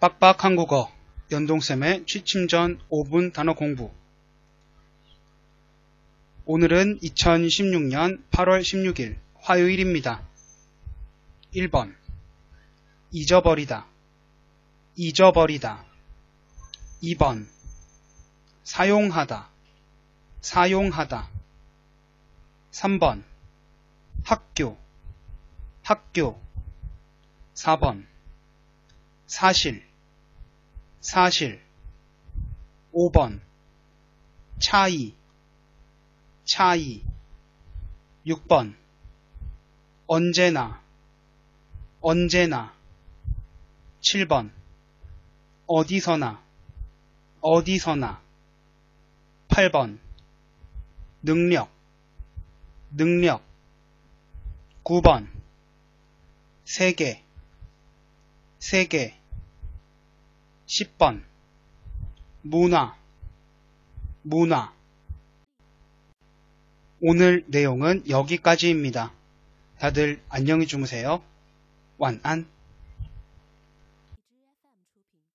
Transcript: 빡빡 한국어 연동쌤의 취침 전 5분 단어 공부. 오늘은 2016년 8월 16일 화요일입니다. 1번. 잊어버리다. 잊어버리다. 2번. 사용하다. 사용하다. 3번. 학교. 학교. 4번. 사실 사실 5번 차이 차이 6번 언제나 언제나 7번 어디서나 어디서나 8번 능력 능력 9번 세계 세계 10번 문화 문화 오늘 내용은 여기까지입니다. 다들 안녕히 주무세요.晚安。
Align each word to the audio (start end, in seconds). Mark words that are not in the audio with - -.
빡빡 0.00 0.44
한국어 0.44 0.92
연동쌤의 1.32 2.06
취침 2.06 2.46
전 2.46 2.78
5분 2.88 3.32
단어 3.32 3.54
공부. 3.54 3.90
오늘은 6.44 7.00
2016년 7.00 8.22
8월 8.30 8.60
16일 8.60 9.16
화요일입니다. 9.40 10.22
1번. 11.52 11.96
잊어버리다. 13.10 13.86
잊어버리다. 14.94 15.84
2번. 17.02 17.48
사용하다. 18.62 19.48
사용하다. 20.42 21.28
3번. 22.70 23.24
학교. 24.22 24.78
학교. 25.82 26.40
4번. 27.54 28.06
사실 29.26 29.87
사실 31.08 31.58
5번 32.92 33.40
차이 34.58 35.14
차이 36.44 37.02
6번 38.26 38.74
언제나 40.06 40.82
언제나 42.02 42.74
7번 44.02 44.50
어디서나 45.66 46.44
어디서나 47.40 48.20
8번 49.48 49.98
능력 51.22 51.70
능력 52.90 53.42
9번 54.84 55.26
세계 56.66 57.24
세계 58.58 59.17
10번 60.68 61.22
문화 62.42 62.94
문화 64.22 64.72
오늘 67.00 67.44
내용은 67.46 68.02
여기까지입니다. 68.08 69.12
다들 69.78 70.20
안녕히 70.28 70.66
주무세요.晚安。 70.66 72.57